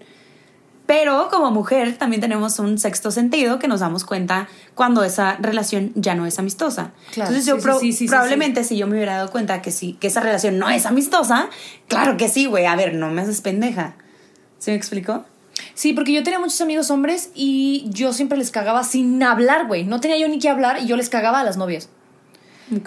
[0.85, 5.91] Pero como mujer también tenemos un sexto sentido que nos damos cuenta cuando esa relación
[5.95, 6.91] ya no es amistosa.
[7.13, 9.29] Claro, Entonces yo sí, sí, pro- sí, sí, sí, probablemente si yo me hubiera dado
[9.31, 11.49] cuenta que sí, que esa relación no es amistosa,
[11.89, 13.95] claro que sí, güey, a ver, no me haces pendeja.
[14.59, 15.25] ¿Sí me explicó?
[15.73, 19.83] Sí, porque yo tenía muchos amigos hombres y yo siempre les cagaba sin hablar, güey.
[19.83, 21.89] No tenía yo ni que hablar y yo les cagaba a las novias.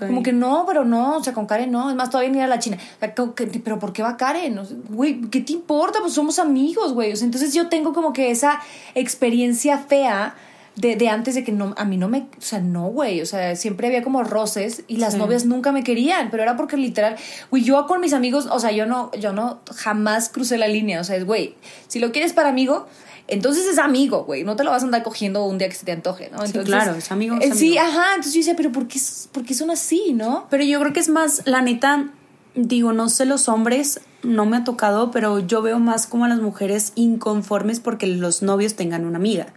[0.09, 1.88] Como que no, pero no, o sea, con Karen no.
[1.88, 2.76] Es más, todavía ni era la China.
[2.96, 4.61] O sea, como que- pero ¿por qué va Karen?
[4.90, 6.00] Güey, ¿qué te importa?
[6.00, 7.12] Pues somos amigos, güey.
[7.12, 8.61] O sea, entonces yo tengo como que esa
[8.94, 10.35] experiencia fea
[10.76, 13.20] de, de antes de que no, a mí no me, o sea, no, güey.
[13.20, 15.18] O sea, siempre había como roces y las Sí.
[15.18, 17.16] novias nunca me querían, pero era porque literal,
[17.50, 21.00] güey, yo con mis amigos, o sea, yo no, yo no jamás crucé la línea.
[21.00, 21.54] O sea, es, güey,
[21.88, 22.87] si lo quieres para amigo,
[23.28, 24.42] entonces es amigo, güey.
[24.44, 26.38] No te lo vas a andar cogiendo un día que se te antoje, ¿no?
[26.38, 28.11] Sí, Entonces, claro, es amigo, es eh, Sí, ajá.
[28.16, 28.98] Entonces yo decía, pero ¿por qué,
[29.33, 30.46] por qué son así, no?
[30.50, 32.11] Pero yo creo que es más, la neta,
[32.54, 36.28] digo, no sé los hombres, no me ha tocado, pero yo veo más como a
[36.28, 39.52] las mujeres inconformes porque los novios tengan una amiga.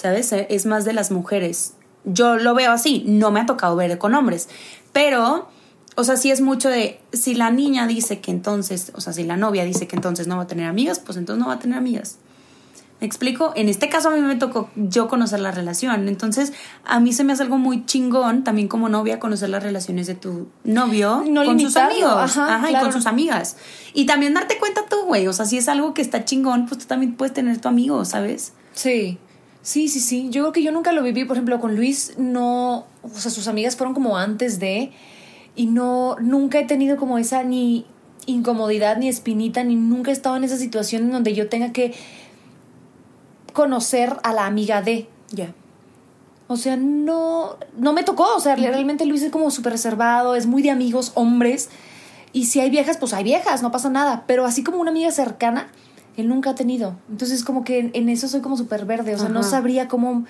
[0.00, 0.32] ¿Sabes?
[0.32, 1.74] Eh, Es más de las mujeres.
[2.04, 4.48] Yo lo veo así, no me ha tocado ver con hombres.
[4.92, 5.48] Pero,
[5.96, 9.24] o sea, sí es mucho de, si la niña dice que entonces, o sea, si
[9.24, 11.58] la novia dice que entonces no va a tener amigas, pues entonces no va a
[11.58, 12.16] tener amigas.
[13.00, 13.52] ¿Me explico?
[13.56, 16.08] En este caso a mí me tocó yo conocer la relación.
[16.08, 16.52] Entonces,
[16.84, 20.14] a mí se me hace algo muy chingón también como novia conocer las relaciones de
[20.14, 22.36] tu novio No con sus amigos.
[22.36, 22.84] ajá, y claro.
[22.86, 23.56] con sus amigas.
[23.94, 25.26] Y también darte cuenta tú, güey.
[25.28, 28.04] O sea, si es algo que está chingón, pues tú también puedes tener tu amigo,
[28.06, 28.52] ¿sabes?
[28.74, 29.18] Sí.
[29.62, 30.28] Sí, sí, sí.
[30.30, 33.46] Yo creo que yo nunca lo viví, por ejemplo, con Luis, no, o sea, sus
[33.46, 34.92] amigas fueron como antes de,
[35.54, 37.86] y no, nunca he tenido como esa ni
[38.26, 41.94] incomodidad, ni espinita, ni nunca he estado en esa situación en donde yo tenga que
[43.52, 45.08] conocer a la amiga de.
[45.30, 45.52] Ya.
[46.48, 48.34] O sea, no, no me tocó.
[48.34, 51.70] O sea, realmente Luis es como súper reservado, es muy de amigos hombres.
[52.32, 54.24] Y si hay viejas, pues hay viejas, no pasa nada.
[54.26, 55.68] Pero así como una amiga cercana,
[56.16, 56.96] él nunca ha tenido.
[57.10, 59.14] Entonces, como que en, eso soy como súper verde.
[59.14, 60.24] O sea, no sabría cómo.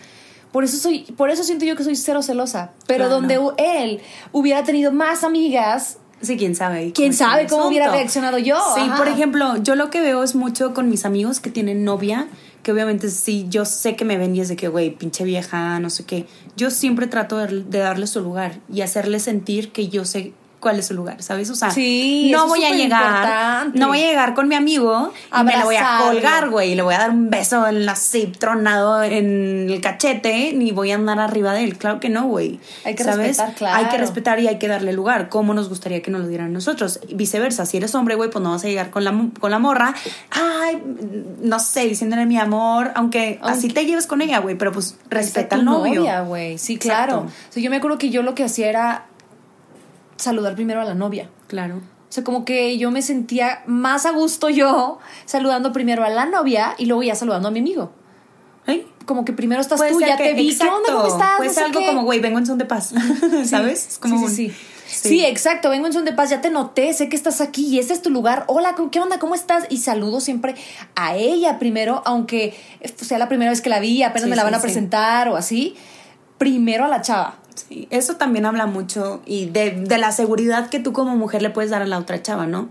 [0.52, 2.72] Por eso soy, por eso siento yo que soy cero celosa.
[2.86, 3.14] Pero Claro.
[3.20, 4.00] donde él
[4.32, 6.92] hubiera tenido más amigas, Sí, quién sabe.
[6.92, 8.56] quién sabe cómo hubiera reaccionado yo.
[8.74, 8.96] Sí, Ajá.
[8.96, 12.26] por ejemplo, yo lo que veo es mucho con mis amigos que tienen novia,
[12.62, 15.78] que obviamente sí, yo sé que me ven y es de que, güey, pinche vieja,
[15.80, 16.26] no sé qué.
[16.56, 20.78] Yo siempre trato de, de darle su lugar y hacerle sentir que yo sé cuál
[20.78, 21.50] es su lugar, ¿sabes?
[21.50, 25.42] O sea, Sí, no voy a llegar, no voy a llegar con mi amigo y
[25.44, 27.92] me la voy a colgar, güey, y le voy a dar un beso en la
[27.92, 32.26] así tronado en el cachete, ni voy a andar arriba de él, claro que no,
[32.26, 32.60] güey.
[32.84, 33.38] Hay que ¿sabes?
[33.38, 33.76] respetar, claro.
[33.78, 36.48] Hay que respetar y hay que darle lugar, como nos gustaría que nos lo dieran
[36.48, 37.00] a nosotros.
[37.08, 39.58] Y viceversa, si eres hombre, güey, pues no vas a llegar con la, con la
[39.58, 39.94] morra,
[40.30, 40.82] ay,
[41.40, 45.56] no sé, diciéndole mi amor, aunque, así te lleves con ella, güey, pero pues respeta
[45.56, 46.00] al novio.
[46.00, 46.58] novia, güey.
[46.58, 47.06] Sí, Exacto.
[47.06, 47.18] claro.
[47.26, 49.06] O sea, yo me acuerdo que yo lo que hacía era
[50.20, 51.28] saludar primero a la novia.
[51.48, 51.76] Claro.
[51.76, 56.26] O sea, como que yo me sentía más a gusto yo saludando primero a la
[56.26, 57.92] novia y luego ya saludando a mi amigo.
[58.66, 58.84] ¿Eh?
[59.06, 60.56] Como que primero estás Puede tú, ya que- te vi.
[60.56, 60.92] ¿Qué onda?
[60.92, 61.40] ¿Cómo estás?
[61.42, 62.92] No sé algo como, güey, vengo en son de paz,
[63.44, 63.86] ¿sabes?
[63.88, 64.50] Es como sí, un- sí,
[64.86, 65.08] sí.
[65.08, 65.70] Sí, exacto.
[65.70, 68.02] Vengo en son de paz, ya te noté, sé que estás aquí y este es
[68.02, 68.44] tu lugar.
[68.48, 69.18] Hola, ¿qué onda?
[69.20, 69.64] ¿Cómo estás?
[69.70, 70.56] Y saludo siempre
[70.96, 72.54] a ella primero, aunque
[72.96, 75.28] sea la primera vez que la vi, apenas Sí, me la van sí, a presentar
[75.28, 75.76] o así.
[76.38, 77.36] Primero a la chava.
[77.54, 81.50] Sí, eso también habla mucho y de, de la seguridad que tú como mujer le
[81.50, 82.70] puedes dar a la otra chava, ¿no?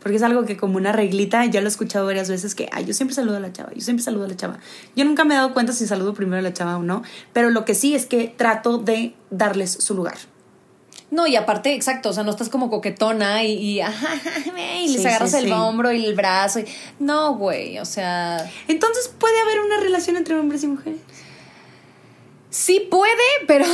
[0.00, 2.84] Porque es algo que como una reglita, yo lo he escuchado varias veces que, ay,
[2.84, 4.58] yo siempre saludo a la chava, yo siempre saludo a la chava.
[4.96, 7.50] Yo nunca me he dado cuenta si saludo primero a la chava o no, pero
[7.50, 10.16] lo que sí es que trato de darles su lugar.
[11.10, 14.08] No, y aparte, exacto, o sea, no estás como coquetona y, y, ajá,
[14.82, 15.50] y les Sí, agarras sí, el sí.
[15.52, 16.60] hombro y el brazo.
[16.60, 16.64] y-
[17.00, 21.00] no, güey, o sea, Entonces, ¿puede haber una relación entre hombres y mujeres?
[22.52, 23.12] Sí puede,
[23.46, 23.64] pero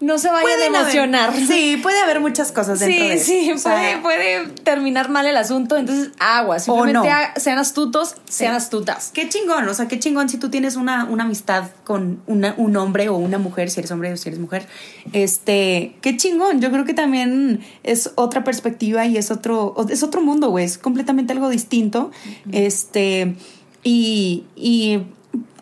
[0.00, 1.32] no se vayan a Pueden haber- emocionar.
[1.36, 3.24] Sí, puede haber muchas cosas dentro Sí, de eso.
[3.26, 7.14] sí, sea, puede, puede terminar mal el asunto, entonces agua, simplemente no.
[7.14, 9.10] ha- sean astutos, sean astutas.
[9.12, 12.74] Qué chingón, o sea, qué chingón si tú tienes una, una amistad con una- un
[12.76, 14.66] hombre o una mujer, si eres hombre o si eres mujer.
[15.12, 16.60] Este, qué chingón.
[16.62, 20.64] Yo creo que también es otra perspectiva y es otro, es otro mundo, güey.
[20.64, 22.10] Es completamente algo distinto.
[22.50, 23.34] Este,
[23.82, 25.00] y, y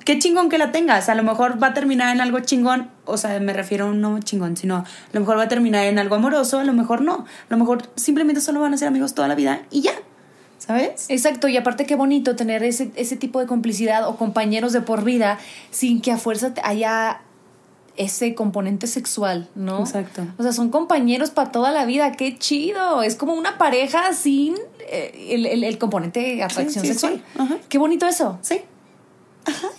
[0.08, 1.10] qué chingón que la tengas.
[1.10, 2.90] A lo mejor va a terminar en algo chingón.
[3.04, 5.84] O sea, me refiero a un no chingón, sino a lo mejor va a terminar
[5.84, 7.12] en algo amoroso, a lo mejor no.
[7.14, 9.92] A lo mejor simplemente solo van a ser amigos toda la vida y ya.
[10.58, 11.06] ¿Sabes?
[11.10, 15.04] Exacto, y aparte qué bonito tener ese, ese tipo de complicidad o compañeros de por
[15.04, 15.38] vida
[15.70, 17.20] sin que a fuerza haya
[17.96, 19.80] ese componente sexual, ¿no?
[19.80, 20.22] Exacto.
[20.38, 23.02] O sea, son compañeros para toda la vida, qué chido.
[23.02, 24.54] Es como una pareja sin
[24.90, 27.22] eh, el, el- el componente de atracción sí, sexual.
[27.36, 27.44] sí.
[27.68, 28.38] Qué bonito eso.
[28.42, 28.60] Sí.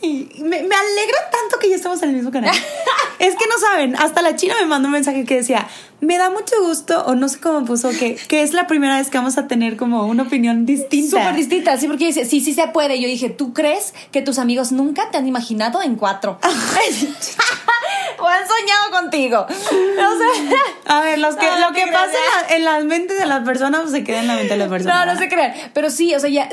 [0.01, 2.55] Ay, me, me alegra tanto que ya estamos en el mismo canal.
[3.19, 5.67] es que no saben, hasta la china me mandó un mensaje que decía,
[6.01, 9.09] me da mucho gusto, o no sé cómo puso, que, que es la primera vez
[9.09, 11.17] que vamos a tener como una opinión distinta.
[11.17, 12.99] Súper distinta, sí, porque dice, sí, sí se puede.
[13.01, 16.39] Yo dije, ¿tú crees que tus amigos nunca te han imaginado en cuatro?
[18.19, 19.45] o han soñado contigo.
[19.49, 22.17] O sea, A ver, los que, No, lo no que pasa
[22.49, 24.57] en, la, en las mentes de las personas pues, se queda en la mente de
[24.57, 25.05] las personas.
[25.05, 25.53] no, no se crean.
[25.73, 26.49] Pero sí, o sea, ya.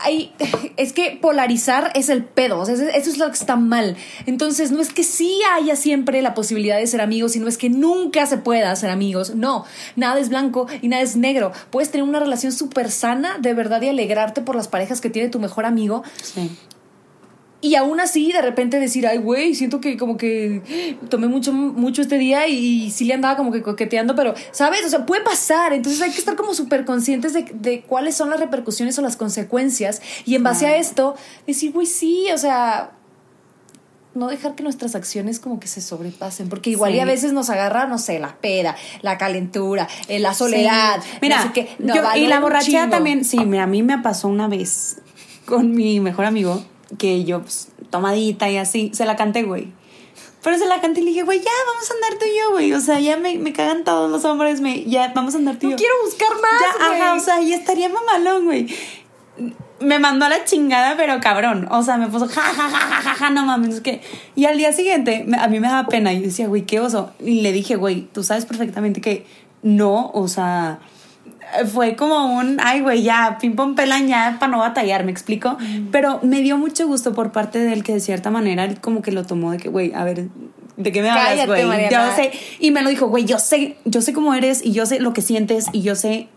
[0.00, 0.32] Hay-
[0.76, 3.96] es que polarizar es el pedo, o sea, eso es lo que está mal.
[4.26, 7.70] Entonces, no es que sí haya siempre la posibilidad de ser amigos, sino es que
[7.70, 9.34] nunca se pueda ser amigos.
[9.34, 9.64] No,
[9.96, 11.52] nada es blanco y nada es negro.
[11.70, 15.28] Puedes tener una relación súper sana, de verdad, y alegrarte por las parejas que tiene
[15.30, 16.50] tu mejor amigo, Sí.
[17.60, 20.62] Y aún así, de repente decir, ay, güey, siento que como que
[21.08, 24.86] tomé mucho, mucho este día y, sí le andaba como que coqueteando, pero, ¿sabes?
[24.86, 25.72] O sea, puede pasar.
[25.72, 29.16] Entonces hay que estar como súper conscientes de, de cuáles son las repercusiones o las
[29.16, 30.00] consecuencias.
[30.24, 31.16] Y en base a esto,
[31.48, 32.92] decir, güey, sí, o sea,
[34.14, 36.48] no dejar que nuestras acciones como que se sobrepasen.
[36.48, 40.32] Porque igual y a veces nos agarra, no sé, la peda, la calentura, eh, la
[40.32, 41.02] soledad.
[41.02, 41.18] Sí.
[41.22, 41.68] Mira, no sé qué.
[41.80, 44.98] No, yo- y la borrachera también, sí, mira, a mí me pasó una vez
[45.44, 46.62] con mi mejor amigo
[46.96, 49.72] que yo, pues, tomadita y así, se la canté, güey.
[50.42, 52.50] Pero se la canté y le dije, güey, ya, vamos a andar tú y yo,
[52.52, 52.72] güey.
[52.72, 55.66] O sea, ya me, me cagan todos los hombres, me, ya, vamos a andar tú
[55.66, 55.76] y No yo.
[55.78, 57.20] quiero buscar más, Ya, ajá, güey.
[57.20, 58.66] o sea, ya estaría mamalón, güey.
[59.80, 61.68] Me mandó a la chingada, pero cabrón.
[61.70, 63.76] O sea, me puso ja, ja, ja, ja, ja, ja, no mames.
[63.76, 64.00] Es que...
[64.34, 66.12] Y al día siguiente, a mí me daba pena.
[66.12, 67.12] Y yo decía, güey, qué oso.
[67.20, 69.24] Y le dije, güey, tú sabes perfectamente que
[69.62, 70.80] no, o sea,
[71.72, 75.56] fue como un, ay, güey, ya, pim pom pelan ya para no batallar, me explico.
[75.90, 79.02] Pero me dio mucho gusto por parte de él que de cierta manera él como
[79.02, 80.28] que lo tomó de que, güey, a ver,
[80.76, 81.90] ¿de qué me hablas, güey?
[81.90, 84.86] Yo sé, y me lo dijo, güey, yo sé, yo sé cómo eres y yo
[84.86, 86.28] sé lo que sientes y yo sé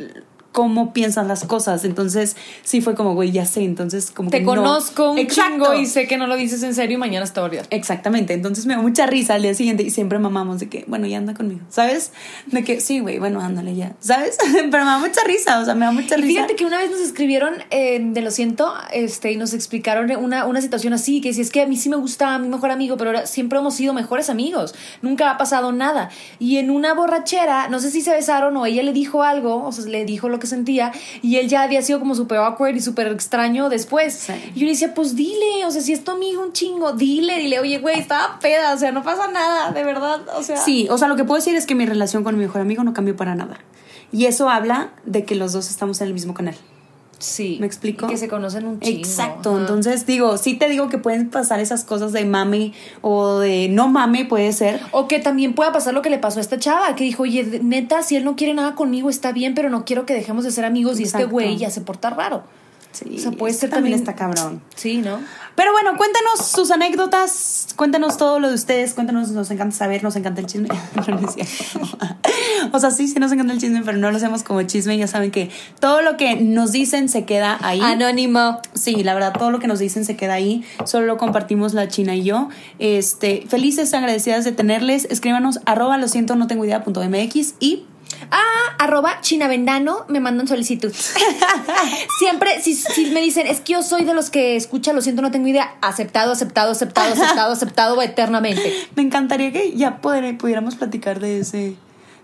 [0.51, 1.85] cómo piensas las cosas.
[1.85, 3.63] Entonces, sí fue como, güey, ya sé.
[3.63, 5.51] Entonces, como Te que no- conozco un Exacto.
[5.51, 7.67] chingo y sé que no lo dices en serio y mañana está olvidado.
[7.71, 11.07] Exactamente, entonces me dio mucha risa al día siguiente y siempre mamamos de que, bueno,
[11.07, 12.11] ya anda conmigo, ¿sabes?
[12.47, 14.37] De que, sí, güey, bueno, ándale ya, ¿sabes?
[14.53, 16.27] Pero me da mucha risa, o sea, me da mucha Y risa.
[16.27, 20.45] fíjate que una vez nos escribieron eh, de lo siento, este, y nos explicaron una,
[20.45, 22.97] una situación así, que si es que a mí sí me gusta mi mejor amigo,
[22.97, 26.09] pero ahora siempre hemos sido mejores amigos, nunca ha pasado nada.
[26.39, 29.71] Y en una borrachera, no sé si se besaron o ella le dijo algo, o
[29.71, 32.81] sea, le dijo lo, que sentía y él ya había sido como súper awkward y
[32.81, 34.13] súper extraño después.
[34.13, 34.33] Sí.
[34.55, 37.37] Y yo le decía, pues dile, o sea, si es tu amigo un chingo, dile,
[37.37, 40.57] dile, oye, güey, estaba peda, o sea, no pasa nada, de verdad, o sea.
[40.57, 42.83] Sí, o sea, lo que puedo decir es que mi relación con mi mejor amigo
[42.83, 43.59] no cambió para nada.
[44.11, 46.55] Y eso habla de que los dos estamos en el mismo canal.
[47.21, 47.57] Sí.
[47.59, 48.07] ¿Me explico?
[48.07, 48.99] Y que se conocen un chingo.
[48.99, 53.69] Exacto, entonces digo, sí te digo que pueden pasar esas cosas de mame o de
[53.69, 54.81] no mame, puede ser.
[54.91, 57.61] O que también pueda pasar lo que le pasó a esta chava, que dijo, oye,
[57.63, 60.51] neta, si él no quiere nada conmigo, está bien, pero no quiero que dejemos de
[60.51, 62.43] ser amigos y este güey ya se porta raro.
[62.91, 64.61] Sí, O sea, puede ser también también- está cabrón.
[64.75, 65.19] Sí, ¿no?
[65.55, 70.15] Pero bueno, cuéntanos sus anécdotas, cuéntanos todo lo de ustedes, cuéntanos, nos encanta saber, nos
[70.15, 70.69] encanta el chisme.
[72.73, 74.97] O sea, sí, sí nos encanta el chisme, pero no lo hacemos como chisme.
[74.97, 75.49] Ya saben que
[75.79, 77.81] todo lo que nos dicen se queda ahí.
[77.81, 78.59] Anónimo.
[78.73, 80.63] Sí, la verdad, todo lo que nos dicen se queda ahí.
[80.85, 82.49] Solo lo compartimos la China y yo.
[82.79, 85.05] Este, felices, agradecidas de tenerles.
[85.05, 87.83] Escríbanos arroba lo siento, no tengo idea punto MX y
[88.31, 90.91] Ah, arroba chinavendano, me mandan solicitud.
[92.19, 95.21] Siempre, si, si me dicen, es que yo soy de los que escucha, lo siento,
[95.21, 95.75] no tengo idea.
[95.81, 98.73] Aceptado, aceptado, aceptado, aceptado, aceptado eternamente.
[98.95, 101.75] me encantaría que ya poder- pudiéramos platicar de ese,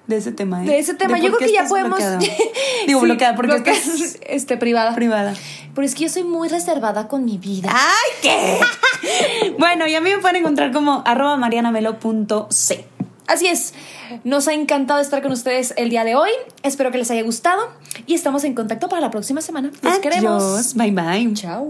[0.08, 0.64] de ese tema.
[0.64, 0.68] ¿eh?
[0.68, 2.00] De ese tema, De yo creo que ya podemos.
[2.88, 4.96] Digo, Sí, bloqueada porque bloqueada, estás este, privada.
[4.96, 5.34] privada.
[5.76, 7.70] Pero es que yo soy muy reservada con mi vida.
[7.72, 8.60] ¡Ay, qué!
[9.60, 12.86] bueno, y a mí me pueden encontrar como arroba marianamelo.c.
[13.28, 13.74] Así es.
[14.24, 16.32] Nos ha encantado estar con ustedes el día de hoy.
[16.64, 17.70] Espero que les haya gustado
[18.06, 19.72] y estamos en contacto para la próxima semana.
[19.82, 20.44] Los queremos.
[20.44, 20.74] Adiós.
[20.76, 21.34] Bye, bye.
[21.34, 21.70] Chao.